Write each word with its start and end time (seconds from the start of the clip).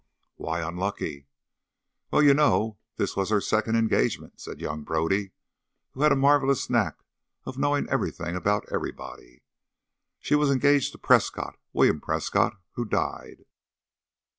"Why 0.37 0.61
unlucky?" 0.61 1.27
"Well, 2.09 2.23
you 2.23 2.33
know, 2.33 2.79
this 2.95 3.15
was 3.15 3.29
her 3.29 3.39
second 3.39 3.75
engagement," 3.75 4.41
said 4.41 4.59
young 4.59 4.81
Brodie, 4.81 5.29
who 5.91 6.01
had 6.01 6.11
a 6.11 6.15
marvellous 6.15 6.71
knack 6.71 6.97
of 7.45 7.59
knowing 7.59 7.87
everything 7.87 8.35
about 8.35 8.65
everybody. 8.71 9.43
"She 10.17 10.33
was 10.33 10.49
engaged 10.49 10.91
to 10.93 10.97
Prescott 10.97 11.59
William 11.71 12.01
Prescott, 12.01 12.57
who 12.71 12.83
died. 12.85 13.45